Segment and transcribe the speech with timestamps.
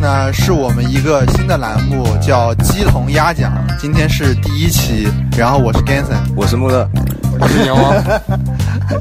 [0.00, 3.52] 呢是我们一个新的栏目，叫“鸡同鸭讲”。
[3.78, 6.88] 今天是第一期，然后我是 Ganson，我是穆勒，
[7.38, 7.92] 我是牛王。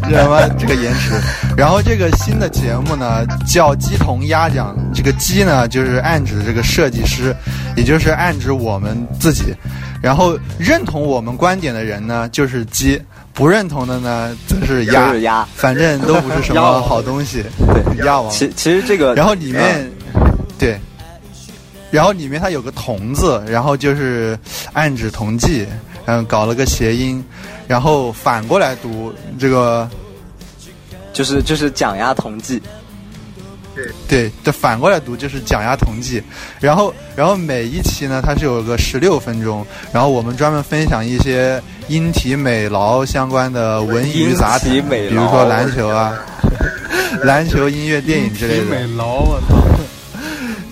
[0.10, 1.14] 什 么这个延迟？
[1.56, 4.76] 然后这个新的节目呢叫“鸡同鸭讲”。
[4.94, 7.34] 这个“鸡”呢就是暗指这个设计师，
[7.78, 9.56] 也就是暗指我们自己。
[10.02, 13.02] 然后认同我们观点的人呢就是鸡，
[13.34, 15.12] 不认同的呢则是鸭。
[15.14, 17.46] 是鸭，反正都不是什么好东西。
[17.58, 18.30] 对， 鸭王。
[18.30, 19.90] 其其实这个，然后里面。
[20.58, 20.80] 对，
[21.92, 24.38] 然后里面它有个“同”字，然后就是
[24.74, 25.66] 暗指同济，
[26.06, 27.24] 嗯，搞了个谐音，
[27.68, 29.90] 然后反过来读这个，
[31.14, 32.62] 就是就是蒋鸭同济。
[33.76, 36.24] 对对，这反过来读就是蒋鸭同济。
[36.62, 46.18] 然后然后每一期呢，它是有个十六分钟，然后我们专门分享一些音体美劳相关的文娱杂谈，比如说篮球啊，
[47.24, 48.64] 篮球、音乐、电影之类的。
[48.64, 49.65] 美劳，我操！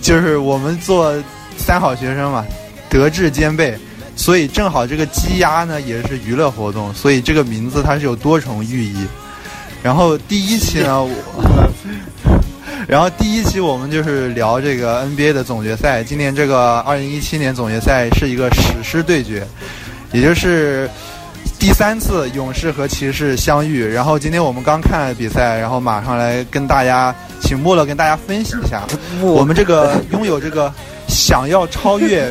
[0.04, 1.14] 就是我们做
[1.56, 2.44] 三好学生嘛，
[2.90, 3.74] 德智兼备，
[4.14, 9.06] 所以正好这个鸡鸭呢也是娱乐活动，所以这个名字它是有多重寓意。
[9.82, 11.70] 然后第一期呢， 我，
[12.86, 19.46] 然后第一期我们就是聊这个 NBA 的总决赛，今年这个二零一七年总决赛是一个史诗对决，
[20.12, 20.86] 也就是。
[21.64, 28.82] 第三次勇士和骑士相遇，然后今天我们刚看了比赛，然后马上来跟大家请穆勒跟大家分析一下，
[29.22, 30.70] 我们这个拥有这个
[31.08, 32.30] 想要超越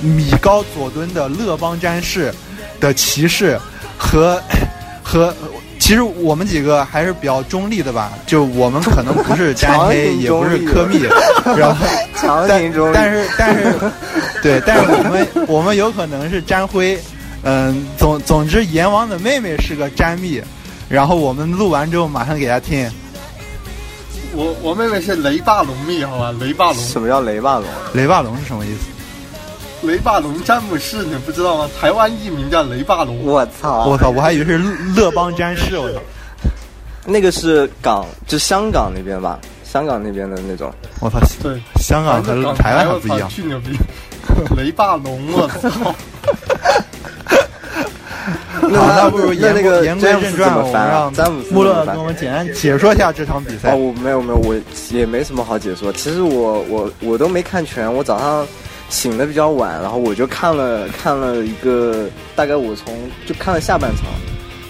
[0.00, 2.34] 米高佐敦的勒邦詹士
[2.80, 3.56] 的骑士
[3.96, 4.42] 和
[5.04, 5.32] 和，
[5.78, 11.02] 其实我们几个还是比较中立的吧，就我们可能不是詹黑，也不是科密，
[11.56, 11.86] 然后
[12.48, 12.60] 但
[12.92, 13.72] 但是但是
[14.42, 16.98] 对，但是我们我们有可能是詹灰。
[17.44, 20.42] 嗯，总总之，阎王的妹妹是个詹蜜，
[20.88, 22.90] 然后我们录完之后马上给她听。
[24.34, 26.34] 我我妹妹是雷霸龙蜜，好吧？
[26.40, 26.76] 雷霸龙。
[26.76, 27.64] 什么叫雷霸龙？
[27.92, 29.86] 雷霸龙是什么意思？
[29.86, 31.70] 雷霸龙詹姆士，你不知道吗？
[31.78, 33.22] 台湾艺名叫雷霸龙。
[33.24, 33.84] 我操！
[33.86, 34.08] 我操！
[34.08, 34.58] 我还以为是
[34.96, 36.00] 乐邦詹士，我操！
[37.04, 39.38] 那个是港，就香港那边吧？
[39.62, 40.72] 香港那边的那种。
[41.00, 41.20] 我操！
[41.42, 43.28] 对，香港和台湾还不一样。
[43.28, 43.76] 巨牛逼！
[44.56, 45.94] 雷霸龙，我操！
[48.76, 53.72] 那不如言那个言归正传，我们让穆勒跟我们简单解说一下这场比赛。
[53.72, 54.54] 哦，我没有没有，我
[54.90, 55.92] 也没什么好解说。
[55.92, 58.46] 其实我我我都没看全，我早上
[58.88, 62.94] 醒的比较晚，然后我就看了看了一个，大概我从
[63.26, 64.06] 就看了下半场，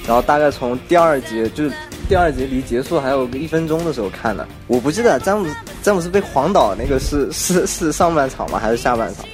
[0.07, 1.73] 然后大概从第二节就是
[2.09, 4.47] 第二节离结束还有个一分钟的时候看的。
[4.67, 9.25] 我不记得詹姆斯詹姆斯被晃倒那个是是是上半场吗还是下半场？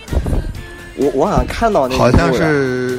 [0.96, 2.98] 我我好像看到那个好像是。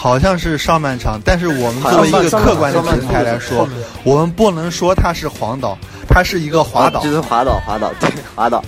[0.00, 3.68] 好像是上半场，但是我们作为一个客观的平台来说，
[4.02, 5.76] 我们不能说它是黄岛，
[6.08, 8.64] 它是一个滑岛，就是滑岛，滑岛， 对，滑岛。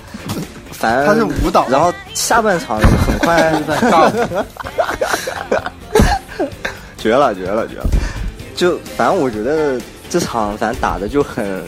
[0.71, 1.67] 反正它是舞蹈。
[1.71, 3.51] 然后下半场很快，
[6.99, 7.87] 绝了，绝了，绝了！
[8.55, 11.65] 就反正我觉得这场反正打的就很，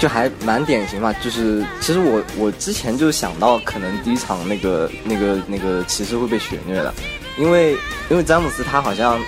[0.00, 1.12] 就还蛮典型嘛。
[1.22, 6.94] 就是其实我我之前就想到，可能第一场那个那个那个骑士会被血虐的。
[7.38, 7.76] 因为
[8.10, 9.18] 因为詹姆斯他好像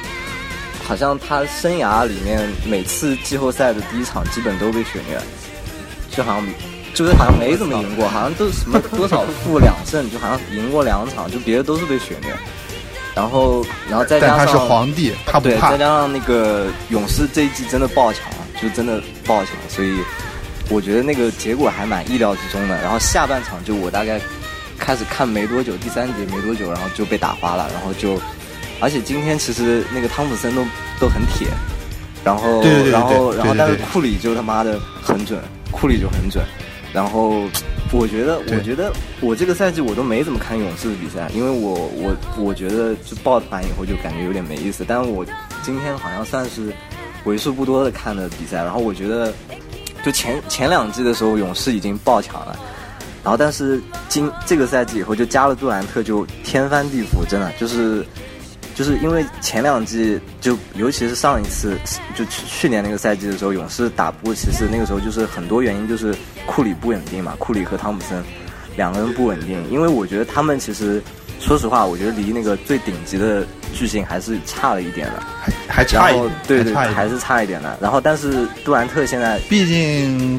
[0.86, 5.18] 好像他生涯里面每次季后赛的第一场基本都被血虐，
[6.10, 6.46] 就好像
[6.92, 12.34] 就是好像没怎么赢过，好像都什么多少负两胜， 就好像赢过两场，就别的都是被血虐。
[13.14, 15.70] 然后然后再加上他是皇帝，他不怕。
[15.70, 18.24] 再加上那个勇士这一季真的爆强，
[18.60, 19.96] 就真的爆强，所以
[20.68, 22.76] 我觉得那个结果还蛮意料之中的。
[22.82, 24.20] 然后下半场就我大概。
[24.78, 28.20] 开始看没多久，第三节没多久，然后就被打花了，然后就，
[28.80, 30.62] 而且今天其实那个汤普森都
[31.00, 31.48] 都很铁，
[32.24, 35.40] 然后然后然后但是库里就他妈的很准，
[35.70, 36.44] 库里就很准，
[36.92, 37.44] 然后
[37.92, 45.24] 我觉得我觉得我这个赛季我都没怎么看勇士的比赛，因为我我我觉得就抱团以后就感觉有点没意思，但是我
[45.62, 46.72] 今天好像算是
[47.24, 49.32] 为数不多的看的比赛，然后我觉得
[50.04, 52.58] 就前前两季的时候勇士已经爆强了。
[53.24, 58.04] 然后，但是今这个赛季以后就加了杜兰特，就天翻地覆，真的就是，
[58.74, 61.74] 就是因为前两季就尤其是上一次
[62.14, 68.22] 就去去年那个赛季的时候，勇士打不过骑士，那个时候就是很多原因就是库里不稳定嘛，库里和汤普森
[68.76, 71.02] 两个人不稳定，因为我觉得他们其实
[71.40, 77.78] 说实话，我觉得离那个最顶级的巨星还是差了一点的，还还差一对对还是差一点的。
[77.80, 80.38] 然后，但是杜兰特现在毕竟。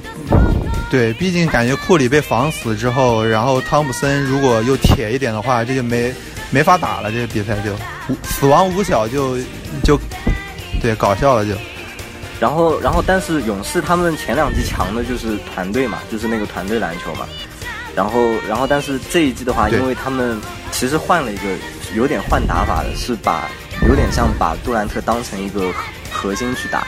[0.89, 6.13] 对，毕竟感觉库里被防死之后，然后汤普森如果又铁一点的话，这就没
[6.51, 7.75] 没法打了，这个比赛就。
[8.23, 9.37] 死亡五小就
[9.83, 9.99] 就
[10.81, 11.51] 对搞笑了就。
[12.39, 17.25] 然后然后，但是勇士他们前两季强的就是团队嘛，就是那个团队篮球嘛。
[17.95, 20.39] 然后然后但是这一季的话，因为他们
[20.71, 21.43] 其实换了一个
[21.95, 23.49] 有点换打法的，是把
[23.87, 25.71] 有点像把杜兰特当成一个
[26.11, 26.85] 核核心去打，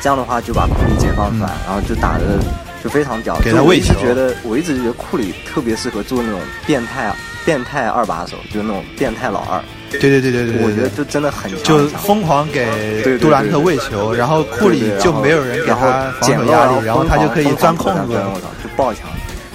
[0.00, 2.38] 这样的话就把库里解放出来，然后就打的
[2.86, 3.36] 就非常屌。
[3.38, 7.12] 嗯给他就我一直觉得我一直觉得库里特别适合做那种变态
[7.44, 9.60] 变态二把手，就是那种变态老二。
[9.90, 18.12] 对对对对对我觉得就真的很强就疯狂给杜兰特喂球，然后库里就没有人给他防捡漏守压力，然后他就可以钻空子。
[18.12, 19.08] 我操，就爆强。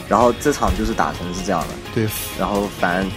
[0.09, 2.05] 然后这场就是打成是这样的，对，
[2.37, 3.11] 然后反正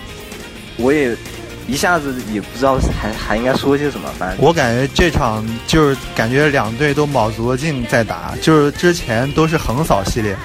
[0.76, 1.17] 我也
[1.66, 4.38] 一下子也不知道还还应该说些什么，反正。
[4.44, 10.37] 我感觉这场就是感觉两队都卯足了劲在打，就是之前都是横扫系列，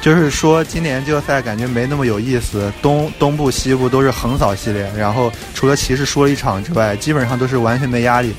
[0.00, 8.34] 就是说今年季后赛感觉没那么有意思，东东部西部都是横扫系列，然后除了骑士输了一场之外，基本上都是完全没压力。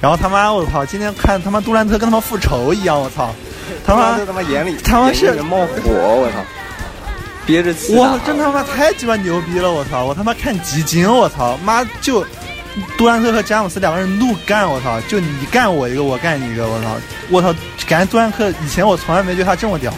[0.00, 3.34] 然后他妈我操，今天看他妈杜兰特跟他妈复仇一样，我操，
[3.84, 6.44] 他妈这他妈眼里他妈是冒火，我操，
[7.48, 9.72] 憋着气打哇，真他妈太鸡巴牛逼了！
[9.72, 12.22] 我操，我他妈看集锦，我操，妈就
[12.98, 16.96] 杜兰特和詹姆斯两个人怒干，我操，就你干我一个，我干你一个，我操，
[17.30, 17.54] 我操，
[17.88, 19.90] 感觉杜兰特以前我从来没觉得他这么屌，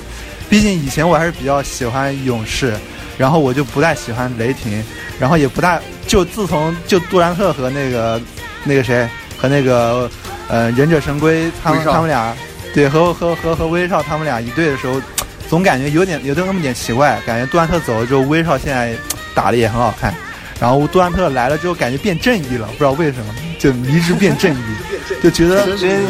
[0.49, 2.73] 毕竟以前我还是比较喜欢勇士，
[3.19, 4.81] 然后我就不太喜欢雷霆，
[5.19, 8.23] 然后也不大就自从就杜兰特和那个
[8.63, 10.09] 那个谁和那个
[10.47, 12.33] 呃忍者神龟他们他们俩
[12.73, 15.03] 对和和和和威少他们俩一队的时候。
[15.51, 18.95] 总感觉有点有点那么点奇怪，感觉杜兰特走了之后，威少现在
[19.35, 20.15] 打的也很好看，
[20.61, 24.63] 然后杜兰特来了之后，感觉变正义了，不知道为什么，就迷之变正义，
[25.21, 26.07] 就觉得真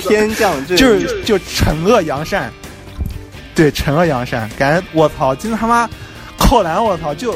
[0.00, 2.52] 天降正义就是就惩恶扬善，
[3.54, 5.88] 对，惩恶扬善，感觉我操，今天他妈
[6.38, 7.34] 扣篮，我操，就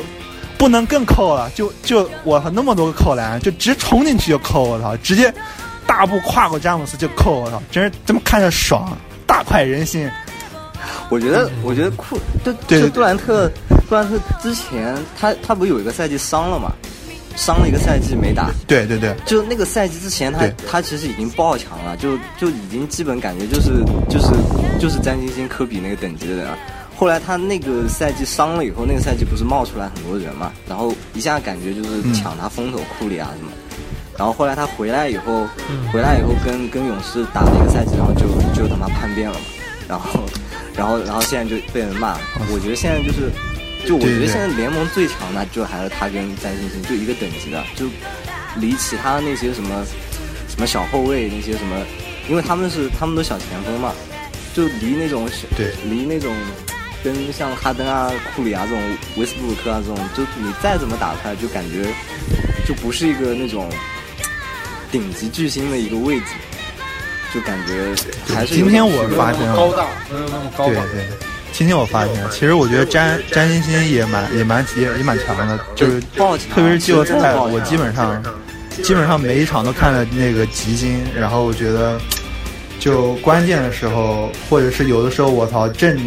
[0.58, 5.32] 不能更扣了，就就我操那么多个扣篮，就直接冲进去就扣，我操，直接
[5.86, 8.94] 大步跨过詹姆斯就扣，我操，真是这么看着爽，
[9.26, 10.10] 大快人心。
[11.08, 13.50] 我觉得，我觉得库就对就杜兰特，
[13.88, 16.72] 杜兰特之前他他不是有一个赛季伤了嘛，
[17.36, 24.28] 伤了一个赛季没打，对对对，就那个赛季之前他他其实已经爆强了，就就已经基本感觉就是就是
[24.80, 26.56] 就是詹金星、科比那个等级的人了。
[26.96, 32.14] 后来他那个赛季伤了以后，那个赛季不是冒出来很多人嘛，然后一下感觉就是嗯。
[32.14, 33.50] 抢他风头，库里啊什么。
[34.16, 35.44] 然后后来他回来以后，
[35.92, 39.44] 回来以后跟跟勇士打了一个赛季，然后就就他妈叛变了嘛，
[39.88, 40.20] 然后
[40.76, 42.18] 然后然后现在就被人骂。
[42.52, 43.30] 我觉得现在就是，
[43.86, 47.86] 就我觉得现在联盟最强的就还是他跟詹星星，就一个等级的，就
[48.56, 49.84] 离其他那些什么
[50.48, 51.76] 什么小后卫那些什么，
[52.28, 53.92] 因为他们是他们都小前锋嘛，
[54.54, 55.28] 就离那种
[55.88, 56.34] 离那种
[57.02, 58.82] 跟像哈登啊、库里啊这种
[59.16, 61.86] 维斯布鲁克啊这种，就你再怎么打出来，就感觉
[62.66, 63.68] 就不是一个那种
[64.90, 66.26] 顶级巨星的一个位置，
[67.34, 67.92] 就感觉
[68.32, 69.56] 还是今天我发现了。
[69.56, 70.72] 高大，没有那么高大。
[70.72, 71.08] 对对，
[71.52, 76.00] 今天我发现，其实我觉得詹詹欣欣也蛮也蛮也也蛮强的，就是
[76.54, 78.22] 特别是季后赛，我基本上
[78.84, 81.98] 基本上每一场都看了那个集金，然后我觉得
[82.78, 85.98] 就关键的时候，或者是有的时候我操震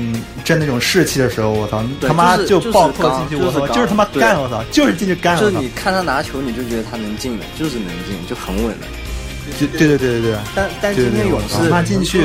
[0.46, 8.88] 震那种士气的时候，我操他妈就爆破刚进去，我操就是他妈干，我操就是进去干，就你看他拿球，你就觉得他能进的，就是能进，就很稳的。
[9.60, 10.38] 对对对对对对。
[10.56, 12.22] 但但今天勇士他进去，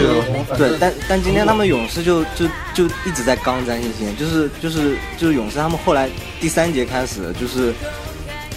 [0.58, 6.08] 对，但但今天他们勇士就就就一直在刚詹星星，就是就是就是勇士他们后来
[6.40, 7.72] 第三节开始就是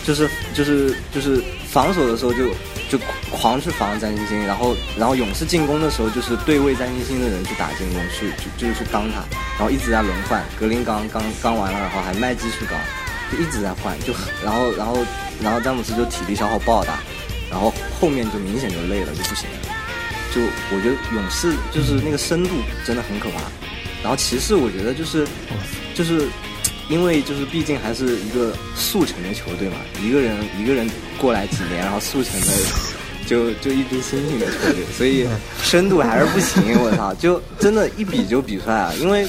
[0.03, 2.47] 就是就是就是防守的时候就
[2.89, 2.99] 就
[3.31, 9.23] 狂去防詹星星，然后然后勇士进攻的时候就是对位詹星星的人去打进攻去就就是去刚他，
[9.57, 12.79] 然后一直在轮换，格林刚刚刚完了，然后还麦基去刚，
[13.31, 14.97] 就一直在换，就很然后然后
[15.41, 16.99] 然后詹姆斯就体力消耗爆大，
[17.49, 19.57] 然后后面就明显就累了就不行了。
[20.33, 22.49] 就我觉得勇士就是那个深度
[22.85, 23.39] 真的很可怕，
[24.03, 25.25] 然后骑士我觉得就是
[25.93, 26.27] 就是
[26.89, 32.47] 因为就是毕竟还是一个速成的球队嘛，一个人一个人过来几年，然后速成的
[33.25, 35.25] 就 就一堆新兴的球队，所以
[35.63, 39.25] 深度还是不行， 我操，就真的一比就比出来了，因为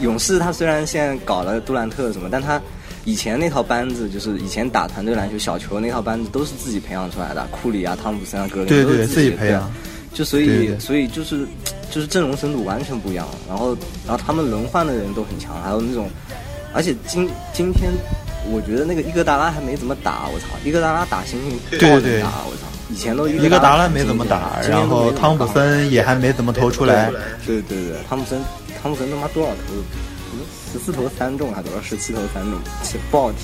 [0.00, 2.60] 勇士他虽然现在搞了杜兰特什么，但他。
[3.04, 9.72] 以前那套班子就是以前打团队篮球小球那套班子都是自己培养出来的，库里啊、汤普森啊、格林对对都是自自己培养，
[10.12, 10.78] 就所以对对。
[10.78, 11.46] 所以就是
[11.90, 13.76] 就是阵容深度完全不一样，然后
[14.06, 16.10] 然后他们轮换的人都很强，还有那种，
[16.74, 17.90] 而且今今天
[18.50, 22.20] 我觉得那个伊戈达拉还没怎么打，我操，伊戈达拉打星星对对对。
[22.22, 27.10] 我操，以前都伊戈达拉没怎么打，然后汤普森也还没怎么投出来，
[27.46, 28.38] 对对对，汤普森
[28.82, 29.74] 汤普森他妈多少投？
[30.72, 31.80] 十四投三中还多少？
[31.82, 33.38] 十七投三中，起爆体。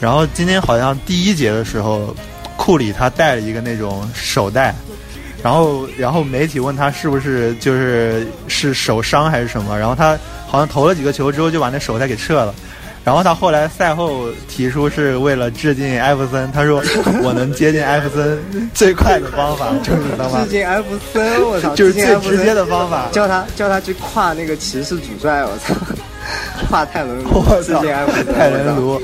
[0.00, 2.14] 然后今天好像第一节的时候，
[2.56, 4.74] 库里他带了一个那种手带，
[5.42, 12.54] 然后然后媒体问他是不是就是是手伤还是什么，然后他好像投了几个球之后就把那手带给撤了。
[13.04, 16.82] 然后他后来赛后提出是为了致敬艾弗森，他说
[17.22, 23.10] 我能接近艾弗森最快的方法就是他妈致敬艾弗森，我操，就是最直接的方法。
[23.12, 25.74] 叫他叫他去跨那个骑士主帅，我操，
[26.68, 27.82] 跨泰伦卢我，致操
[28.34, 29.00] 泰伦卢，哦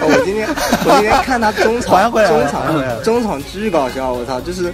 [0.00, 4.72] 我今天我今天看他中场中场中场巨搞笑，我操，就是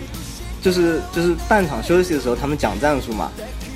[0.63, 3.31] 就是就是半场休息的时候他们讲战术嘛，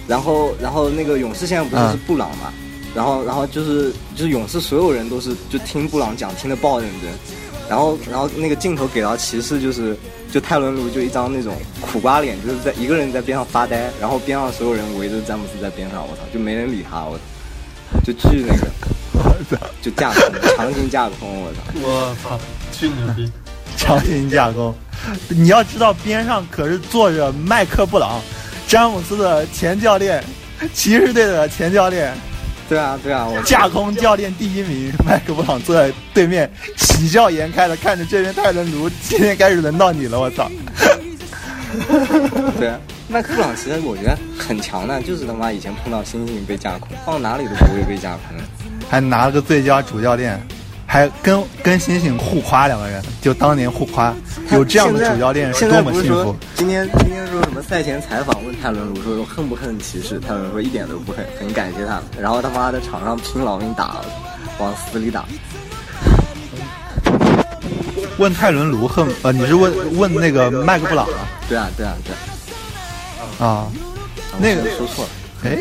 [0.06, 1.90] 然后然后那个勇士现在不是嗯。
[1.92, 2.52] 是布朗嘛，
[2.94, 7.10] 然后然后就是就是勇士所有人都是就听布朗讲听的爆认真，
[7.68, 9.96] 然后然后那个镜头给到骑士就是
[10.34, 18.66] 就泰伦卢就一张那种苦瓜脸，就是在一个人在边上发呆，然后边上所有人围着詹姆斯在边上，我操，就没人理他，我操，就巨那个。
[19.12, 21.60] 我操，就架空，强行架空，我操！
[21.80, 22.40] 我操，
[22.72, 23.30] 巨牛逼！
[23.78, 24.74] 强行架空。
[25.28, 28.20] 你要知道边上可是坐着麦克布朗，
[28.66, 30.20] 詹姆斯的前教练，
[30.72, 32.12] 骑士队的前教练。
[32.68, 40.50] 对啊，对啊，我架空教练第一名，麦克布朗坐在对面，喜笑颜开的看着这边泰伦卢，今天开始轮到你了，我操！
[42.58, 42.78] 对啊，
[43.08, 48.36] 麦克布朗其实我觉得很强的，就是他妈以前碰到星星被架空，放哪里都不会被架空。
[48.88, 50.40] 还拿了个最佳主教练，
[50.94, 54.14] 还跟跟星星互夸两个人，就当年互夸，
[54.52, 56.36] 有这样的主教练是多么幸福。
[56.54, 62.04] 今天今天说什么赛前采访问泰伦卢说恨不恨骑士，泰伦说一点都不恨，很感谢他们。
[62.20, 64.02] 然后他妈的场上拼老命打，
[64.60, 65.24] 往死里打。
[68.16, 71.26] 问泰伦卢恨呃，你是问问那个麦克布朗啊？
[71.48, 73.44] 对啊，对啊，对啊。
[73.44, 73.66] 啊，
[74.38, 75.10] 那个说错了，
[75.42, 75.58] 哎，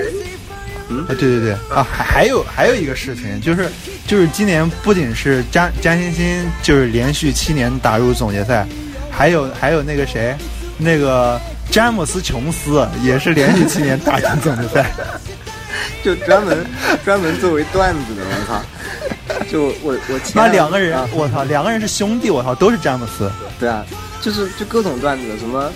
[0.90, 3.70] 嗯啊，对对对啊，还还有还有一个事情，就是
[4.08, 8.68] 就是今年不仅是詹詹欣欣就是连续七年打入总决赛，
[9.12, 10.36] 还有还有那个谁，
[10.78, 11.40] 那个
[11.72, 14.92] 詹姆斯琼斯也是连续七年打进总决赛。
[16.04, 16.66] 就专门
[17.04, 19.46] 专门作为段子的，我操！
[19.50, 23.32] 就我我那两个人啊，我操，两个人是兄弟，我操，都是詹姆斯。
[23.58, 23.86] 对啊，
[24.22, 25.72] 就是就各种段子，什么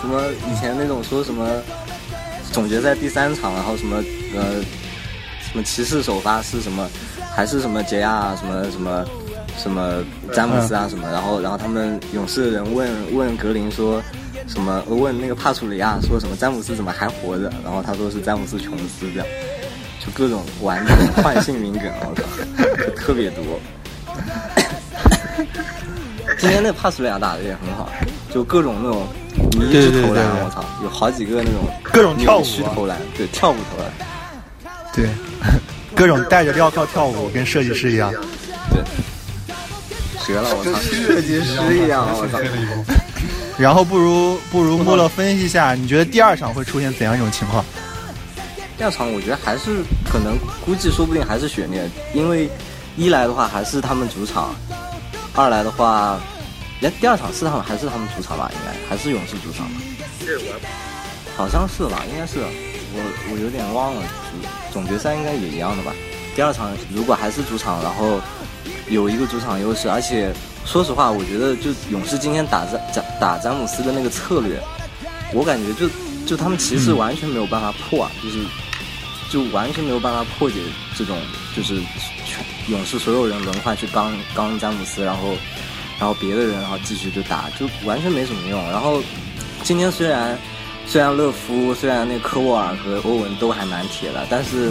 [0.00, 1.46] 什么以前那种说什么
[2.56, 3.98] 总决赛第三场，然后什么
[4.34, 4.62] 呃
[5.42, 6.88] 什么骑士首发是什么，
[7.34, 9.04] 还是什么杰亚啊，什么什么
[9.58, 14.02] 什么詹姆斯啊什么，然后然后他们勇士的人问问格林说。
[14.48, 14.80] 什么？
[14.86, 16.36] 问那个帕楚里亚说什么？
[16.36, 17.52] 詹姆斯怎么还活着？
[17.64, 19.26] 然后他说是詹姆斯琼斯这样，
[19.98, 22.22] 就各种玩这种换姓名梗，我靠，
[22.76, 23.42] 就特别多。
[26.38, 27.90] 今天那帕楚里亚打的也很好，
[28.32, 29.08] 就各种那种
[29.58, 32.44] 迷之投篮，对对对对我操，有好几个那种各种跳舞
[32.74, 33.90] 投篮，对，跳舞投篮，
[34.94, 35.08] 对，
[35.94, 38.12] 各种带着镣铐跳舞，跟设计师一样。
[38.70, 38.82] 对，
[40.24, 42.38] 绝了，我操，设计师一样，我操。
[43.58, 47.64] 然后不如不如穆勒分析一下，你觉得第二场会出现怎样一种情况？
[48.76, 52.50] 第二场我觉得还是可能估计说不定还是悬念，因为
[52.96, 54.54] 一来的话还是他们主场，
[55.34, 56.20] 二来的话，
[56.82, 58.50] 哎，第二场是他们还是他们主场吧？
[58.52, 59.80] 应该还是勇士主场吧？
[61.36, 64.02] 好像是吧，应该是，我我有点忘了，
[64.72, 65.92] 总总决赛应该也一样的吧？
[66.34, 68.20] 第二场如果还是主场，然后
[68.88, 70.32] 有一个主场优势，而且
[70.64, 74.60] 说实话，我觉得就勇士今天打詹詹打詹姆斯的那个策略，
[75.32, 75.88] 我感觉就
[76.26, 78.44] 就他们骑士完全没有办法破啊，就是
[79.30, 80.56] 就完全没有办法破解
[80.94, 81.18] 这种
[81.54, 81.76] 就是
[82.24, 85.34] 全勇士所有人轮换去刚刚詹姆斯，然后
[85.98, 88.62] 然后别的人然后继续就打，就完全没什么用。
[88.70, 89.02] 然后
[89.62, 90.38] 今天虽然
[90.86, 94.70] 虽然勒夫虽然那科沃尔和欧文都还蛮铁的，但是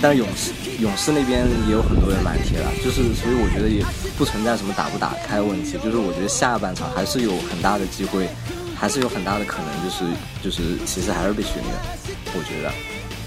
[0.00, 3.84] 但是勇士勇士那边也有很多人蛮铁的，就是所以我觉得也
[4.16, 8.28] 不存在什么打不打开的问题，就是我觉得下半场还是有很大的机会，
[8.76, 10.04] 还是有很大的可能，就是
[10.42, 12.72] 就是其实还是被选的，我觉得。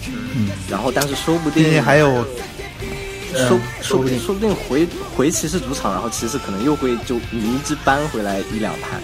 [0.08, 2.26] 嗯，然后但是说不定还有
[3.34, 9.02] 说嗯说不定说说不定回回骑士主场，然后骑士可能又会就迷之扳回来一两盘，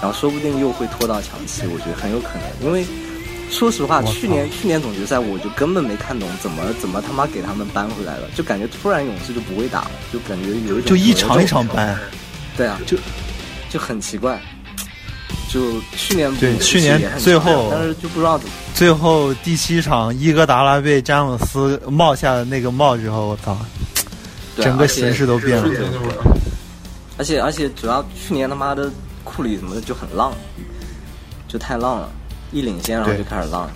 [0.00, 2.66] 然后说不定又会拖到强七，我觉得很有可能。
[2.66, 2.84] 因为
[3.50, 11.98] 说实话，去年去年总决赛我就根本没看懂怎么怎么他妈给他们扳回来了，就感觉突然勇士就不会打了，就感觉有一种就一场一场搬。
[12.56, 12.96] 对啊，就
[13.70, 14.40] 就很奇怪。
[15.52, 23.58] 就去年对去年最后但是就不知道怎么最后第七场，伊戈达拉被詹姆斯帽下的那个帽之后，我操，
[24.56, 25.68] 整个形势都变了。
[27.18, 28.90] 而且而且主要去年他妈的
[29.24, 30.32] 库里什么的就很浪，
[31.46, 32.10] 就太浪了，
[32.50, 33.68] 一领先然后就开始浪。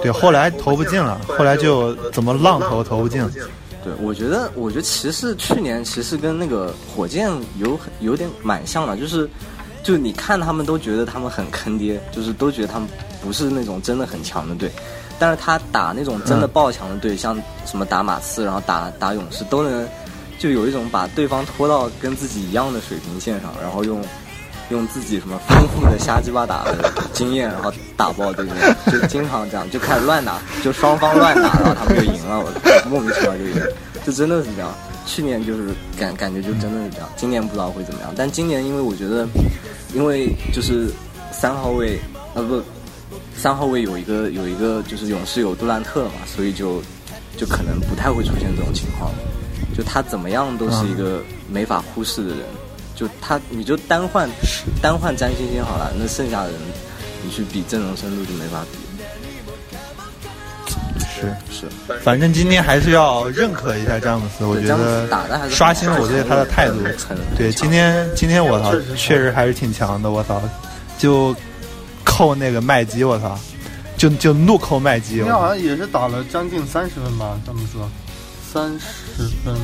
[0.00, 3.20] 对，后来投不进了，后来就怎么浪投投不进。
[3.84, 7.28] 对，我觉得我觉得骑士去年其实跟那个火箭
[7.58, 9.28] 有很有点蛮像的，就是
[9.88, 12.86] 就你看他们都觉得他们很坑爹，就是都觉得他们
[13.22, 14.70] 不是那种真的很强的队，
[15.18, 19.88] 但是他打那种真的爆强的队，像什么打马刺，然后打打勇士，都能
[20.38, 24.04] 就有一种把对方拖到跟自己一样的水平线上，然后用
[24.68, 28.56] 用自己什么丰富的瞎鸡巴打的经验，然后打爆对面，
[28.92, 33.54] 就经常这样，就开始乱打，就双方乱打，然后他们就赢了，我莫名其妙就赢，
[34.04, 34.70] 就真的是这样。
[35.06, 38.12] 去年就是感感觉就真的是这样，今年不知道会怎么样。
[38.14, 39.26] 但今年因为我觉得，
[39.94, 40.90] 因为就是
[41.32, 41.98] 三号位，
[42.34, 42.62] 啊不，
[43.36, 46.82] 三号位有一个有一个就是勇士有杜兰特嘛，所以就
[47.36, 49.10] 就可能不太会出现这种情况。
[49.76, 52.38] 就他怎么样都是一个没法忽视的人，
[52.96, 54.28] 就他你就单换
[54.82, 56.60] 单换詹星星好了，那剩下的人
[57.24, 58.87] 你去比阵容深度就没法比。
[61.20, 61.34] 是。
[61.50, 61.66] 是，
[62.02, 66.76] 反正今天还是要认可一下詹姆斯，我觉得打的还是刷新了我对他的态度。
[67.36, 70.40] 对，今天今天我操，确实还是挺强的，我操，
[70.96, 71.34] 就
[72.04, 73.38] 扣那个麦基，我操，
[73.96, 75.16] 就就怒扣麦基。
[75.16, 77.78] 今天好像也是打了将近三十分吧，詹姆斯，
[78.52, 79.54] 三十分，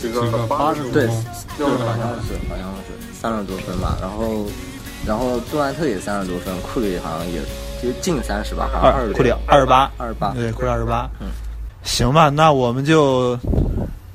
[0.00, 1.24] 这个八十对，分，
[1.58, 3.98] 对，好像是好像是三十多分吧。
[4.00, 4.46] 然后
[5.06, 7.40] 然后杜兰特也三十多分，库里好像也。
[7.84, 11.06] 就近三十吧，二库里二十八，二十八，对，库里二十八。
[11.20, 11.28] 嗯，
[11.82, 13.38] 行吧，那我们就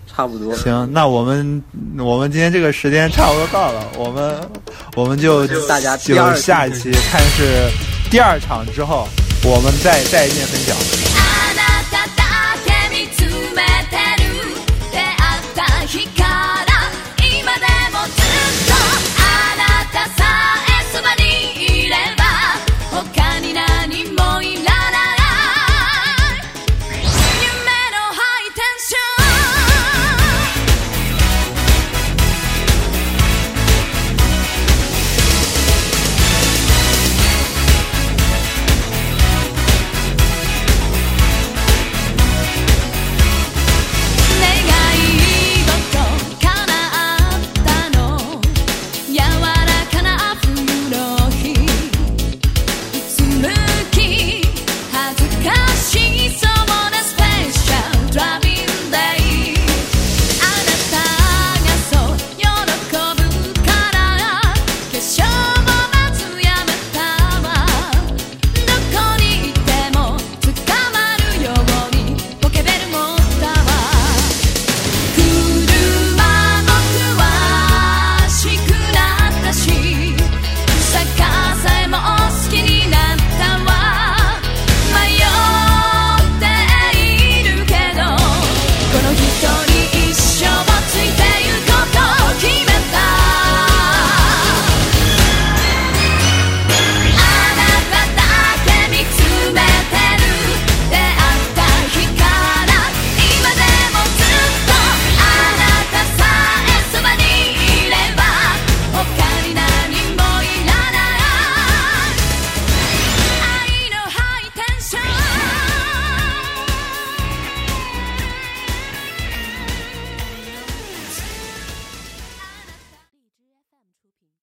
[0.08, 0.56] 差不多。
[0.56, 1.64] 行，那我们
[2.00, 4.36] 我们今天这个时间差不多到了，我们
[4.96, 7.70] 我们就大家就下一期看是
[8.10, 9.08] 第二场之后，
[9.44, 10.99] 我们再再见分享。